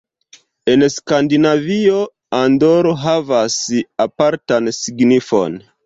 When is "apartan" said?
4.09-4.77